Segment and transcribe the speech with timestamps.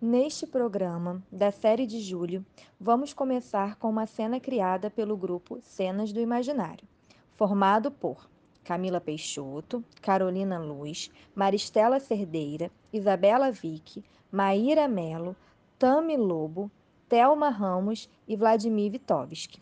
[0.00, 2.46] Neste programa, da série de julho,
[2.78, 6.86] vamos começar com uma cena criada pelo grupo Cenas do Imaginário,
[7.34, 8.30] formado por
[8.62, 15.34] Camila Peixoto, Carolina Luz, Maristela Cerdeira, Isabela Vick, Maíra Melo,
[15.80, 16.70] Tami Lobo,
[17.08, 19.60] Thelma Ramos e Vladimir Vitovski,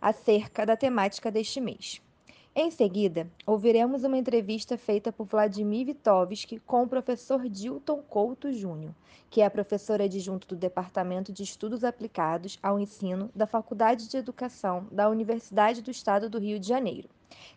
[0.00, 2.00] acerca da temática deste mês.
[2.56, 8.94] Em seguida, ouviremos uma entrevista feita por Vladimir Vitovski com o professor Dilton Couto Júnior,
[9.28, 14.86] que é professor adjunto do Departamento de Estudos Aplicados ao Ensino da Faculdade de Educação
[14.92, 17.08] da Universidade do Estado do Rio de Janeiro,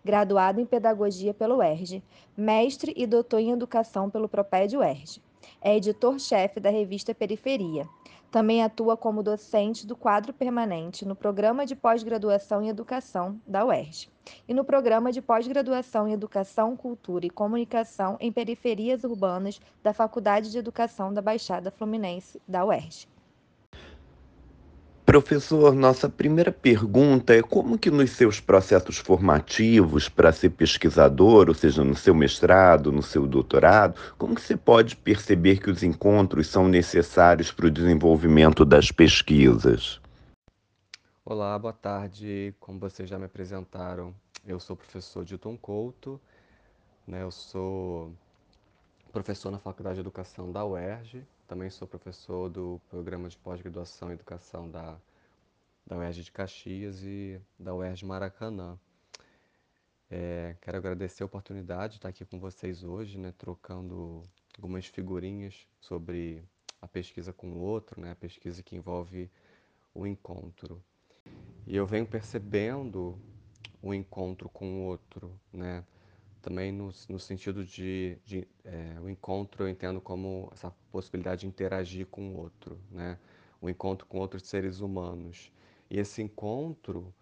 [0.04, 2.02] graduado em Pedagogia pelo UERJ,
[2.36, 5.22] mestre e doutor em Educação pelo Propédio UERJ.
[5.62, 7.88] É editor-chefe da revista Periferia,
[8.31, 14.09] também atua como docente do quadro permanente no Programa de Pós-Graduação em Educação da UERJ
[14.48, 20.52] e no Programa de Pós-Graduação em Educação, Cultura e Comunicação em Periferias Urbanas da Faculdade
[20.52, 23.08] de Educação da Baixada Fluminense da UERJ.
[25.08, 31.55] Professor, nossa primeira pergunta é como que nos seus processos formativos para ser pesquisador, ou
[31.55, 36.48] seja, no seu mestrado, no seu doutorado, como que você pode perceber que os encontros
[36.48, 40.02] são necessários para o desenvolvimento das pesquisas?
[41.24, 42.54] Olá, boa tarde.
[42.60, 44.14] Como vocês já me apresentaram,
[44.46, 46.20] eu sou o professor Dilton Couto,
[47.08, 47.24] né?
[47.24, 48.12] eu sou
[49.14, 54.13] professor na Faculdade de Educação da UERJ, também sou professor do programa de pós-graduação em
[54.13, 54.99] educação da,
[55.85, 58.77] da UERJ de Caxias e da UERJ Maracanã.
[60.12, 64.22] É, quero agradecer a oportunidade de estar aqui com vocês hoje, né, trocando
[64.57, 66.44] algumas figurinhas sobre
[66.81, 69.31] a pesquisa com o outro, né, a pesquisa que envolve
[69.94, 70.84] o encontro.
[71.66, 73.18] E eu venho percebendo
[73.81, 75.85] o encontro com o outro, né,
[76.41, 81.47] também no, no sentido de, de é, o encontro eu entendo como essa possibilidade de
[81.47, 83.18] interagir com o outro, né?
[83.62, 85.52] O encontro com outros seres humanos.
[85.90, 87.13] E esse encontro,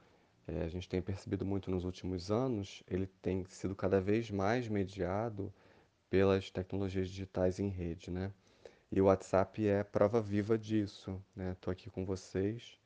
[0.47, 4.67] é, a gente tem percebido muito nos últimos anos, ele tem sido cada vez mais
[4.67, 5.53] mediado
[6.09, 8.31] pelas tecnologias digitais em rede, né?
[8.91, 11.51] E o WhatsApp é prova viva disso, né?
[11.53, 12.79] Estou aqui com vocês,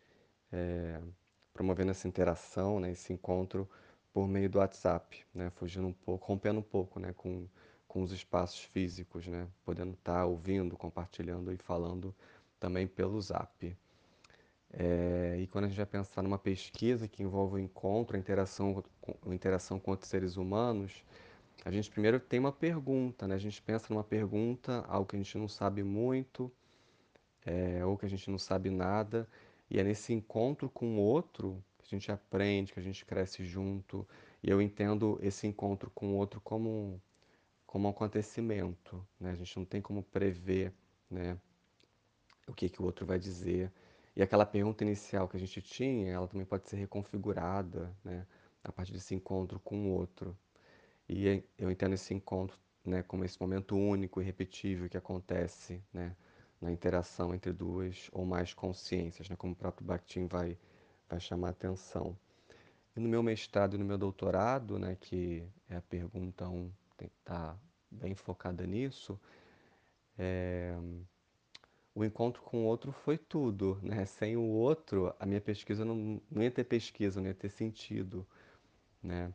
[0.51, 0.99] é,
[1.53, 2.91] promovendo essa interação, né?
[2.91, 3.69] Esse encontro
[4.13, 5.49] por meio do WhatsApp, né?
[5.51, 7.13] Fugindo um pouco, rompendo um pouco, né?
[7.13, 7.47] Com,
[7.87, 9.47] com os espaços físicos, né?
[9.63, 12.13] Podendo estar tá ouvindo, compartilhando e falando
[12.59, 13.75] também pelo Zap.
[14.71, 18.83] É, e quando a gente vai pensar numa pesquisa que envolve o encontro, a interação,
[19.25, 21.03] a interação com outros seres humanos,
[21.65, 23.35] a gente primeiro tem uma pergunta, né?
[23.35, 26.51] A gente pensa numa pergunta, algo que a gente não sabe muito,
[27.45, 29.27] é, ou que a gente não sabe nada,
[29.69, 31.63] e é nesse encontro com o outro
[31.95, 34.07] a gente aprende, que a gente cresce junto.
[34.43, 37.01] E eu entendo esse encontro com o outro como,
[37.65, 39.05] como um acontecimento.
[39.19, 39.31] Né?
[39.31, 40.73] A gente não tem como prever
[41.09, 41.37] né,
[42.47, 43.71] o que, que o outro vai dizer.
[44.15, 48.25] E aquela pergunta inicial que a gente tinha, ela também pode ser reconfigurada né,
[48.63, 50.37] a partir desse encontro com o outro.
[51.07, 56.15] E eu entendo esse encontro né, como esse momento único e repetível que acontece né,
[56.61, 60.57] na interação entre duas ou mais consciências, né, como o próprio Bakhtin vai
[61.09, 62.15] vai chamar atenção.
[62.95, 66.71] E no meu mestrado e no meu doutorado, né, que é a pergunta 1, um,
[66.97, 67.57] tem que estar tá
[67.89, 69.19] bem focada nisso,
[70.17, 70.77] é,
[71.95, 73.79] o encontro com o outro foi tudo.
[73.81, 74.05] Né?
[74.05, 78.25] Sem o outro, a minha pesquisa não, não ia ter pesquisa, não ia ter sentido.
[79.01, 79.33] Né?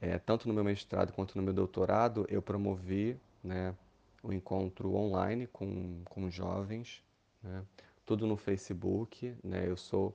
[0.00, 3.74] É, tanto no meu mestrado quanto no meu doutorado, eu promovi né,
[4.22, 7.02] o encontro online com, com jovens,
[7.42, 7.64] né?
[8.04, 9.34] tudo no Facebook.
[9.42, 9.68] Né?
[9.68, 10.14] Eu sou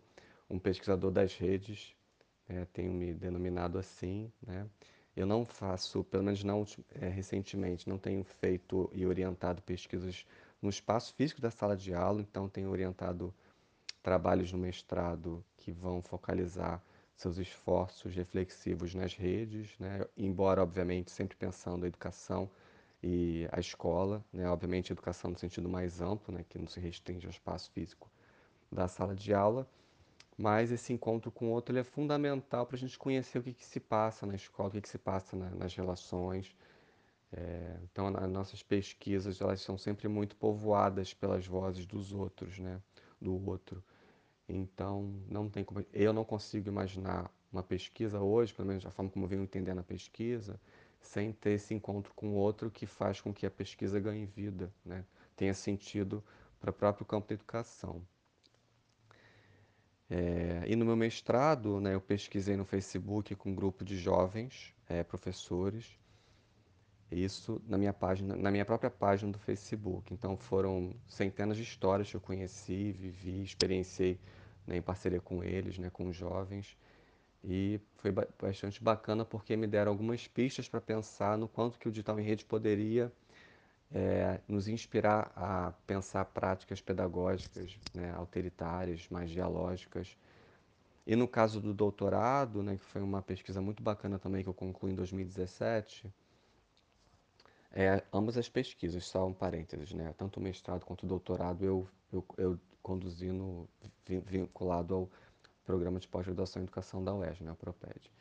[0.51, 1.95] um pesquisador das redes,
[2.47, 4.67] é, tenho me denominado assim, né?
[5.15, 10.25] Eu não faço, pelo menos não é, recentemente, não tenho feito e orientado pesquisas
[10.61, 13.33] no espaço físico da sala de aula, então tenho orientado
[14.01, 16.81] trabalhos no mestrado que vão focalizar
[17.15, 20.05] seus esforços reflexivos nas redes, né?
[20.17, 22.49] embora, obviamente, sempre pensando a educação
[23.03, 24.49] e a escola, né?
[24.49, 26.45] obviamente, a educação no sentido mais amplo, né?
[26.47, 28.09] que não se restringe ao espaço físico
[28.71, 29.67] da sala de aula,
[30.41, 33.63] mas esse encontro com o outro é fundamental para a gente conhecer o que, que,
[33.63, 36.55] se passa na escola, o que, que se passa na, nas relações.
[37.31, 42.81] É, então, as nossas pesquisas elas são sempre muito povoadas pelas vozes dos outros, né?
[43.21, 43.83] do outro.
[44.49, 49.11] Então, não tem como, eu não consigo imaginar uma pesquisa hoje, pelo menos a forma
[49.11, 50.59] como eu venho entendendo a pesquisa,
[50.99, 54.73] sem ter esse encontro com o outro que faz com que a pesquisa ganhe vida,
[54.83, 55.05] né?
[55.35, 56.23] tenha sentido
[56.59, 58.01] para o próprio campo da educação.
[60.13, 64.75] É, e no meu mestrado, né, eu pesquisei no Facebook com um grupo de jovens,
[64.89, 65.97] é, professores,
[67.11, 70.13] Isso na minha página, na minha própria página do Facebook.
[70.13, 74.19] Então foram centenas de histórias que eu conheci, vivi, experienciei
[74.65, 76.77] né, em parceria com eles, né, com jovens.
[77.43, 81.91] E foi bastante bacana porque me deram algumas pistas para pensar no quanto que o
[81.91, 83.11] digital em rede poderia
[83.93, 90.17] é, nos inspirar a pensar práticas pedagógicas né, autoritárias, mais dialógicas.
[91.05, 94.53] E no caso do doutorado, né, que foi uma pesquisa muito bacana também que eu
[94.53, 96.11] concluí em 2017,
[97.73, 100.13] é, ambas as pesquisas, só um parênteses, né?
[100.17, 103.67] Tanto o mestrado quanto o doutorado eu, eu, eu conduzi no,
[104.25, 105.09] vinculado ao
[105.65, 108.11] programa de pós-graduação em educação da UERJ, né, o PROPED.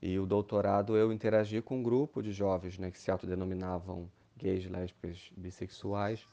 [0.00, 4.08] E o doutorado eu interagi com um grupo de jovens né, que se autodenominavam
[4.40, 6.26] gays, lésbicas, bissexuais.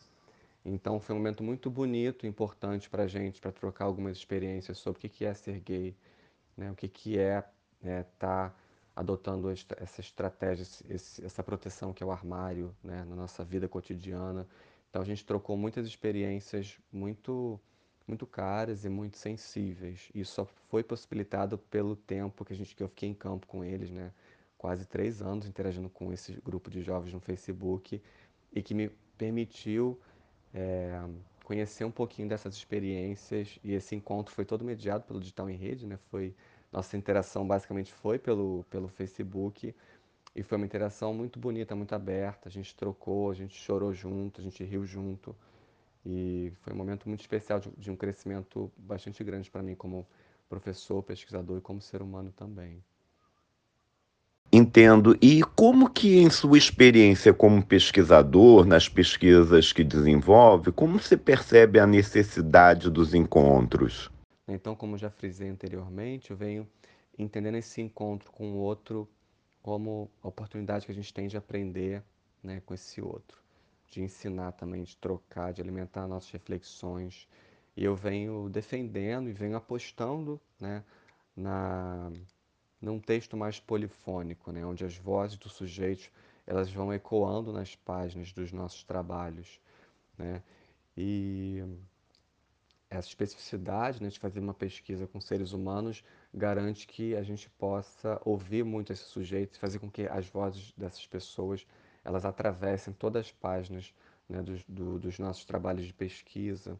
[0.65, 5.05] Então foi um momento muito bonito, importante para a gente, para trocar algumas experiências sobre
[5.05, 5.95] o que é ser gay,
[6.55, 7.49] né, o que é estar
[7.83, 8.53] é, tá
[8.95, 14.47] adotando essa estratégia, essa proteção que é o armário né, na nossa vida cotidiana.
[14.89, 17.59] Então a gente trocou muitas experiências muito
[18.07, 20.09] muito caras e muito sensíveis.
[20.15, 23.63] Isso só foi possibilitado pelo tempo que a gente que eu fiquei em campo com
[23.65, 24.13] eles, né?
[24.57, 28.01] Quase três anos interagindo com esse grupo de jovens no Facebook
[28.51, 29.99] e que me permitiu
[30.53, 30.99] é,
[31.43, 35.85] conhecer um pouquinho dessas experiências e esse encontro foi todo mediado pelo Digital em Rede,
[35.85, 35.97] né?
[36.09, 36.35] Foi
[36.71, 39.73] nossa interação basicamente foi pelo, pelo Facebook
[40.35, 42.49] e foi uma interação muito bonita, muito aberta.
[42.49, 45.35] A gente trocou, a gente chorou junto, a gente riu junto.
[46.05, 50.07] E foi um momento muito especial de, de um crescimento bastante grande para mim como
[50.47, 52.83] professor, pesquisador e como ser humano também.
[54.57, 55.15] Entendo.
[55.21, 61.79] E como que, em sua experiência como pesquisador, nas pesquisas que desenvolve, como você percebe
[61.79, 64.09] a necessidade dos encontros?
[64.47, 66.67] Então, como já frisei anteriormente, eu venho
[67.19, 69.07] entendendo esse encontro com o outro
[69.61, 72.01] como a oportunidade que a gente tem de aprender
[72.41, 73.37] né, com esse outro,
[73.91, 77.27] de ensinar também, de trocar, de alimentar nossas reflexões.
[77.75, 80.83] E eu venho defendendo e venho apostando né,
[81.35, 82.11] na,
[82.81, 86.09] num texto mais polifônico, né, onde as vozes dos sujeitos
[86.45, 89.59] elas vão ecoando nas páginas dos nossos trabalhos.
[90.17, 90.41] Né?
[90.95, 91.61] E
[92.89, 96.03] essa especificidade né, de fazer uma pesquisa com seres humanos
[96.33, 101.05] garante que a gente possa ouvir muito esses sujeitos fazer com que as vozes dessas
[101.05, 101.67] pessoas
[102.03, 103.93] elas atravessem todas as páginas
[104.29, 106.79] né, dos, do, dos nossos trabalhos de pesquisa.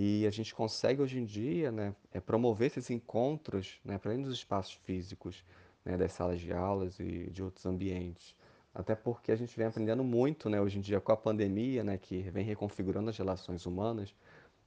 [0.00, 4.22] E a gente consegue hoje em dia né, é promover esses encontros né, para além
[4.22, 5.44] dos espaços físicos,
[5.84, 8.32] né, das salas de aulas e de outros ambientes.
[8.72, 11.98] Até porque a gente vem aprendendo muito né, hoje em dia com a pandemia, né,
[11.98, 14.14] que vem reconfigurando as relações humanas,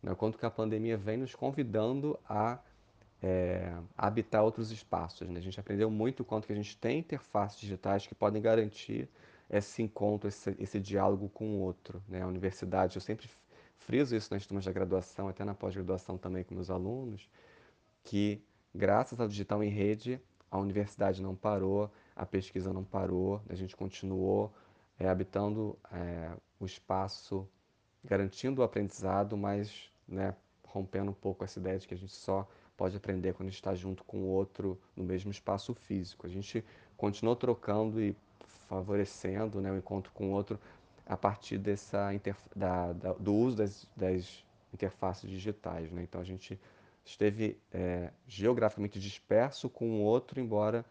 [0.04, 2.60] né, quanto que a pandemia vem nos convidando a
[3.24, 5.30] é, habitar outros espaços.
[5.30, 5.40] Né?
[5.40, 9.08] A gente aprendeu muito quanto que a gente tem interfaces digitais que podem garantir
[9.50, 12.04] esse encontro, esse, esse diálogo com o outro.
[12.10, 12.22] Né?
[12.22, 13.30] A universidade, eu sempre
[13.86, 17.30] friso isso nas turmas da graduação, até na pós-graduação também com meus alunos,
[18.04, 18.42] que
[18.74, 20.20] graças ao digital em rede,
[20.50, 24.54] a universidade não parou, a pesquisa não parou, a gente continuou
[25.00, 27.48] é, habitando é, o espaço,
[28.04, 30.36] garantindo o aprendizado, mas né,
[30.66, 34.04] rompendo um pouco essa ideia de que a gente só pode aprender quando está junto
[34.04, 36.26] com o outro no mesmo espaço físico.
[36.26, 36.64] A gente
[36.98, 38.16] continuou trocando e
[38.68, 40.60] favorecendo né, o encontro com o outro
[41.06, 42.10] a partir dessa
[42.56, 44.44] da, da, do uso das, das,
[44.74, 45.92] interfaces digitais.
[45.92, 46.04] Né?
[46.04, 46.60] Então a gente
[47.04, 50.86] esteve é, geograficamente disperso com o outro, embora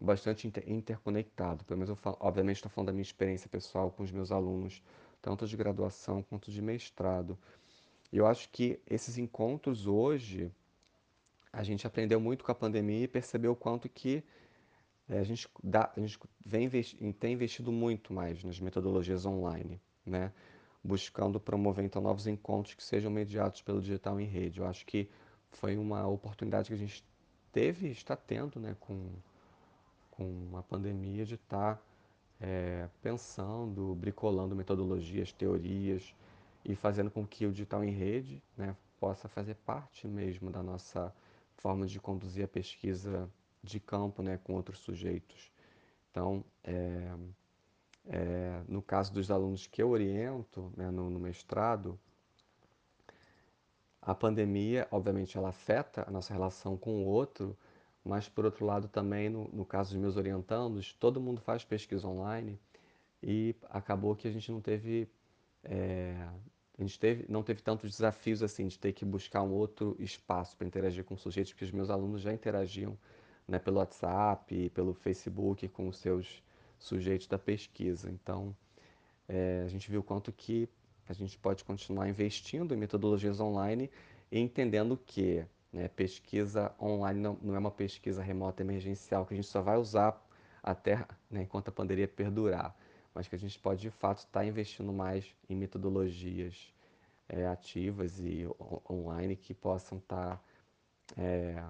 [0.00, 1.64] bastante inter, interconectado.
[1.64, 4.82] Pelo menos eu falo, obviamente estou falando da minha experiência pessoal com os meus alunos,
[5.20, 7.36] tanto de graduação quanto de mestrado.
[8.12, 10.52] E eu acho que esses encontros hoje,
[11.52, 14.22] a gente aprendeu muito com a pandemia e percebeu o quanto que
[15.08, 16.68] a, gente dá, a gente vem
[17.12, 20.32] tem investido muito mais nas metodologias online, né?
[20.82, 24.60] buscando promover então novos encontros que sejam mediados pelo digital em rede.
[24.60, 25.08] Eu acho que
[25.50, 27.04] foi uma oportunidade que a gente
[27.52, 29.10] teve e está tendo né, com,
[30.12, 31.82] com a pandemia de estar
[32.40, 36.14] é, pensando, bricolando metodologias, teorias,
[36.64, 41.14] e fazendo com que o digital em rede né, possa fazer parte mesmo da nossa
[41.56, 43.30] forma de conduzir a pesquisa
[43.66, 45.50] de campo né, com outros sujeitos.
[46.10, 47.14] Então, é,
[48.06, 51.98] é, no caso dos alunos que eu oriento né, no, no, mestrado,
[54.00, 57.56] a pandemia, obviamente, ela afeta a nossa relação com o outro,
[58.04, 62.06] mas, por outro lado, também, no, no caso dos meus orientandos, todo mundo faz pesquisa
[62.06, 62.58] online
[63.22, 65.10] e acabou que a gente não teve
[65.64, 66.14] é,
[66.78, 70.56] a gente teve, não teve tantos desafios assim de ter que buscar um outro espaço
[70.56, 72.98] para interagir com sujeitos, porque os meus alunos já interagiam
[73.46, 76.42] né, pelo WhatsApp, pelo Facebook com os seus
[76.78, 78.10] sujeitos da pesquisa.
[78.10, 78.54] Então,
[79.28, 80.68] é, a gente viu quanto que
[81.08, 83.90] a gente pode continuar investindo em metodologias online
[84.30, 89.36] e entendendo que né, pesquisa online não, não, é uma pesquisa remota emergencial que a
[89.36, 90.20] gente só vai usar
[90.62, 92.74] até né, enquanto a pandemia perdurar,
[93.14, 96.72] mas que a gente pode de fato estar tá investindo mais em metodologias
[97.28, 98.46] é, ativas e
[98.90, 100.40] online que possam estar tá,
[101.16, 101.62] é,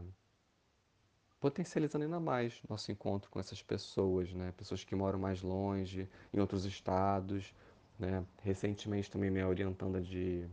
[1.40, 4.52] potencializando ainda mais nosso encontro com essas pessoas, né?
[4.56, 7.54] Pessoas que moram mais longe, em outros estados,
[7.98, 8.24] né?
[8.42, 10.46] Recentemente também minha orientanda de,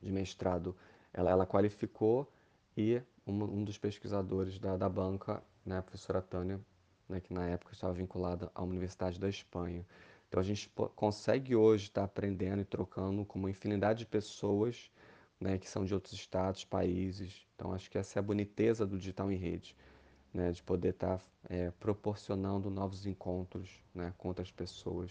[0.00, 0.74] de mestrado,
[1.12, 2.30] ela, ela qualificou
[2.76, 6.60] e um, um dos pesquisadores da, da banca, né, a professora Tânia,
[7.08, 9.84] né, que na época estava vinculada à Universidade da Espanha.
[10.28, 14.90] Então a gente consegue hoje estar aprendendo e trocando com uma infinidade de pessoas
[15.42, 17.46] né, que são de outros estados, países.
[17.54, 19.76] Então acho que essa é a boniteza do digital em rede,
[20.32, 25.10] né, de poder estar é, proporcionando novos encontros né, com outras pessoas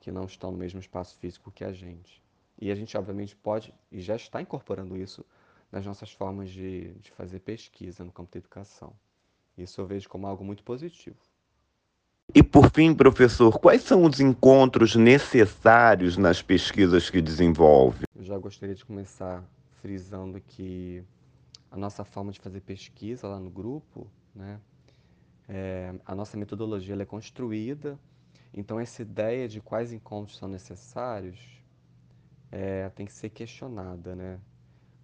[0.00, 2.20] que não estão no mesmo espaço físico que a gente.
[2.60, 5.24] E a gente obviamente pode e já está incorporando isso
[5.70, 8.92] nas nossas formas de, de fazer pesquisa no campo da educação.
[9.56, 11.16] Isso eu vejo como algo muito positivo.
[12.34, 18.06] E por fim, professor, quais são os encontros necessários nas pesquisas que desenvolve?
[18.16, 19.44] Eu já gostaria de começar
[19.82, 21.04] frisando que
[21.70, 24.58] a nossa forma de fazer pesquisa lá no grupo, né,
[25.46, 27.98] é, a nossa metodologia é construída,
[28.54, 31.38] então essa ideia de quais encontros são necessários
[32.50, 34.38] é, tem que ser questionada, né?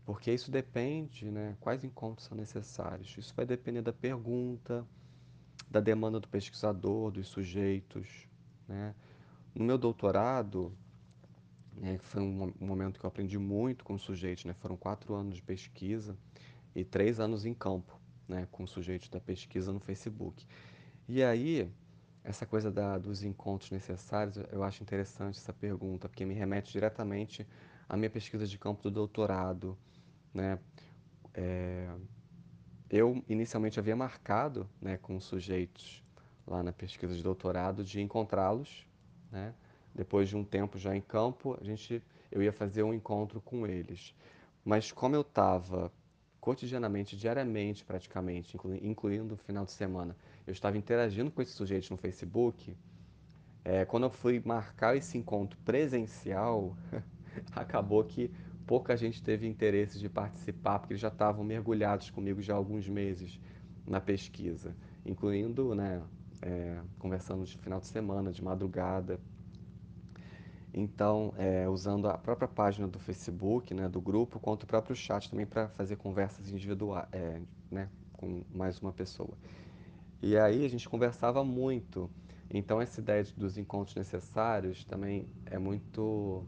[0.07, 1.57] Porque isso depende, né?
[1.61, 3.15] Quais encontros são necessários?
[3.19, 4.87] Isso vai depender da pergunta,
[5.71, 8.29] da demanda do pesquisador, dos sujeitos,
[8.67, 8.95] né?
[9.55, 10.73] No meu doutorado,
[11.75, 14.55] né, foi um, momento que eu aprendi muito com os sujeitos, né?
[14.55, 16.17] Foram quatro anos de pesquisa
[16.75, 18.47] e três anos em campo, né?
[18.51, 20.47] Com sujeitos da pesquisa no Facebook.
[21.09, 21.71] E aí,
[22.23, 27.47] essa coisa da, dos encontros necessários, eu acho interessante essa pergunta, porque me remete diretamente
[27.89, 29.77] à minha pesquisa de campo do doutorado,
[30.33, 30.59] né?
[31.35, 31.89] É,
[32.91, 36.03] eu inicialmente havia marcado né, com sujeitos
[36.47, 38.87] lá na pesquisa de doutorado de encontrá-los,
[39.31, 39.55] né?
[39.95, 43.67] Depois de um tempo já em campo, a gente, eu ia fazer um encontro com
[43.67, 44.15] eles.
[44.65, 45.93] Mas como eu estava
[46.41, 50.17] cotidianamente, diariamente praticamente, incluindo o final de semana,
[50.47, 52.77] eu estava interagindo com esses sujeitos no Facebook,
[53.65, 56.77] é, quando eu fui marcar esse encontro presencial,
[57.55, 58.31] acabou que
[58.69, 62.87] pouca gente teve interesse de participar, porque eles já estavam mergulhados comigo já há alguns
[62.87, 63.41] meses
[63.87, 66.03] na pesquisa, incluindo, né,
[66.43, 69.19] é, conversando de final de semana, de madrugada.
[70.75, 75.31] Então, é, usando a própria página do Facebook, né, do grupo, quanto o próprio chat
[75.31, 79.33] também para fazer conversas individuais, é, né, com mais uma pessoa.
[80.21, 82.11] E aí a gente conversava muito.
[82.51, 86.45] Então, essa ideia dos encontros necessários também é muito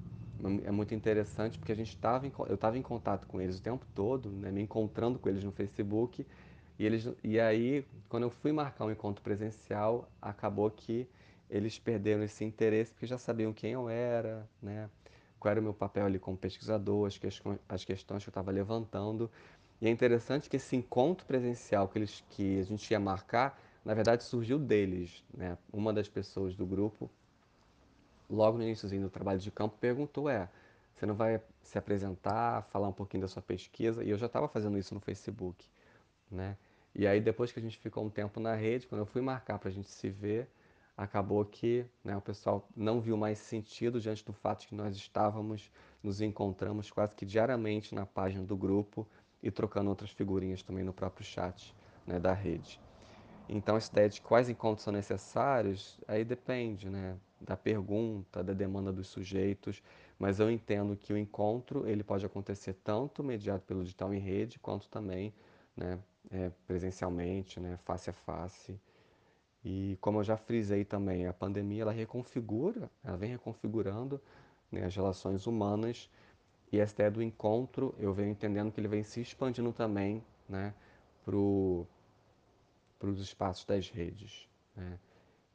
[0.64, 3.86] é muito interessante porque a gente estava eu estava em contato com eles o tempo
[3.94, 6.26] todo, né, me encontrando com eles no Facebook
[6.78, 11.06] e eles e aí quando eu fui marcar um encontro presencial acabou que
[11.48, 14.88] eles perderam esse interesse porque já sabiam quem eu era, né,
[15.38, 17.20] qual era o meu papel ali como pesquisador, as,
[17.68, 19.30] as questões que eu estava levantando.
[19.80, 23.94] E é interessante que esse encontro presencial que eles que a gente ia marcar na
[23.94, 27.10] verdade surgiu deles, né, uma das pessoas do grupo
[28.30, 30.48] logo no início do trabalho de campo, perguntou, é,
[30.94, 34.04] você não vai se apresentar, falar um pouquinho da sua pesquisa?
[34.04, 35.66] E eu já estava fazendo isso no Facebook,
[36.30, 36.56] né?
[36.94, 39.58] E aí depois que a gente ficou um tempo na rede, quando eu fui marcar
[39.58, 40.48] para a gente se ver,
[40.96, 45.70] acabou que né, o pessoal não viu mais sentido diante do fato que nós estávamos,
[46.02, 49.06] nos encontramos quase que diariamente na página do grupo
[49.42, 51.74] e trocando outras figurinhas também no próprio chat
[52.06, 52.80] né, da rede.
[53.48, 57.16] Então, essa ideia de quais encontros são necessários, aí depende, né?
[57.40, 59.82] Da pergunta, da demanda dos sujeitos,
[60.18, 64.58] mas eu entendo que o encontro ele pode acontecer tanto mediado pelo digital em rede,
[64.58, 65.32] quanto também
[65.74, 65.98] né,
[66.30, 68.78] é, presencialmente, né, face a face.
[69.64, 74.20] E como eu já frisei também, a pandemia ela reconfigura, ela vem reconfigurando
[74.70, 76.10] né, as relações humanas
[76.72, 80.72] e essa ideia do encontro eu venho entendendo que ele vem se expandindo também né,
[81.24, 84.48] para os espaços das redes.
[84.76, 84.98] Né?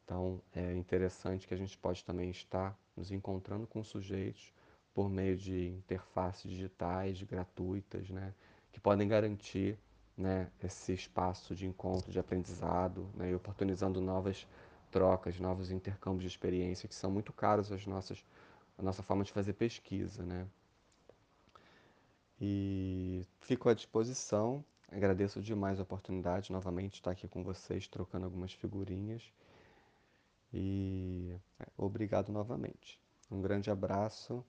[0.06, 4.54] Então, é interessante que a gente pode também estar nos encontrando com sujeitos
[4.94, 8.34] por meio de interfaces digitais gratuitas, né?
[8.72, 9.78] que podem garantir
[10.18, 14.48] né, esse espaço de encontro, de aprendizado, né, e oportunizando novas
[14.92, 18.24] trocas, novos intercâmbios de experiência que são muito caros às nossas,
[18.78, 20.24] à nossa forma de fazer pesquisa.
[20.24, 20.46] Né?
[22.40, 28.26] E fico à disposição Agradeço demais a oportunidade novamente de estar aqui com vocês, trocando
[28.26, 29.24] algumas figurinhas.
[30.54, 33.00] E é, obrigado novamente.
[33.30, 34.46] Um grande abraço